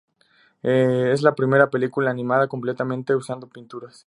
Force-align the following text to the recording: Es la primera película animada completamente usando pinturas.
Es 0.63 1.21
la 1.21 1.35
primera 1.35 1.69
película 1.69 2.09
animada 2.09 2.47
completamente 2.47 3.13
usando 3.15 3.47
pinturas. 3.47 3.99